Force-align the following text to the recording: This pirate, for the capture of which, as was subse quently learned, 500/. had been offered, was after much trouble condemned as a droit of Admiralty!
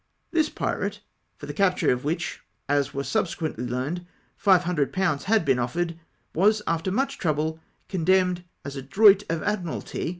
This 0.31 0.49
pirate, 0.49 1.01
for 1.37 1.45
the 1.45 1.53
capture 1.53 1.91
of 1.91 2.03
which, 2.03 2.41
as 2.67 2.91
was 2.91 3.07
subse 3.07 3.37
quently 3.37 3.69
learned, 3.69 4.07
500/. 4.43 5.23
had 5.25 5.45
been 5.45 5.59
offered, 5.59 5.99
was 6.33 6.63
after 6.65 6.89
much 6.91 7.19
trouble 7.19 7.59
condemned 7.87 8.43
as 8.65 8.75
a 8.75 8.81
droit 8.81 9.21
of 9.29 9.43
Admiralty! 9.43 10.09